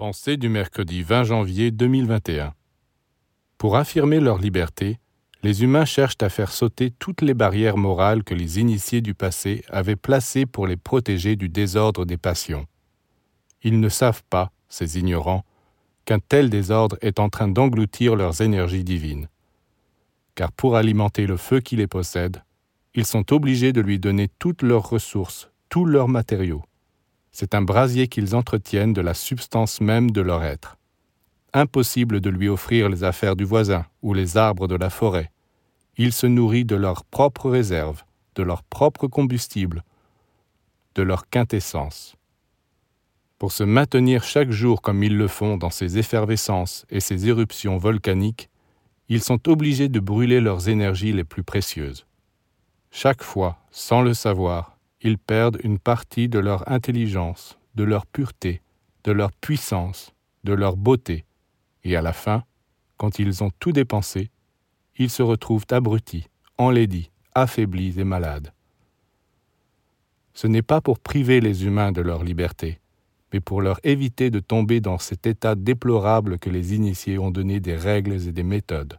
[0.00, 2.54] Pensée du mercredi 20 janvier 2021.
[3.58, 4.98] Pour affirmer leur liberté,
[5.42, 9.62] les humains cherchent à faire sauter toutes les barrières morales que les initiés du passé
[9.68, 12.64] avaient placées pour les protéger du désordre des passions.
[13.62, 15.44] Ils ne savent pas, ces ignorants,
[16.06, 19.28] qu'un tel désordre est en train d'engloutir leurs énergies divines.
[20.34, 22.42] Car pour alimenter le feu qui les possède,
[22.94, 26.64] ils sont obligés de lui donner toutes leurs ressources, tous leurs matériaux.
[27.32, 30.76] C'est un brasier qu'ils entretiennent de la substance même de leur être.
[31.52, 35.30] Impossible de lui offrir les affaires du voisin ou les arbres de la forêt.
[35.96, 38.04] Il se nourrit de leurs propres réserves,
[38.34, 39.84] de leur propre combustible,
[40.94, 42.16] de leur quintessence.
[43.38, 47.78] Pour se maintenir chaque jour comme ils le font dans ces effervescences et ces éruptions
[47.78, 48.50] volcaniques,
[49.08, 52.06] ils sont obligés de brûler leurs énergies les plus précieuses.
[52.90, 58.62] Chaque fois, sans le savoir, ils perdent une partie de leur intelligence, de leur pureté,
[59.04, 60.12] de leur puissance,
[60.44, 61.24] de leur beauté,
[61.84, 62.44] et à la fin,
[62.96, 64.30] quand ils ont tout dépensé,
[64.96, 68.52] ils se retrouvent abrutis, enlaidis, affaiblis et malades.
[70.34, 72.80] Ce n'est pas pour priver les humains de leur liberté,
[73.32, 77.60] mais pour leur éviter de tomber dans cet état déplorable que les initiés ont donné
[77.60, 78.98] des règles et des méthodes.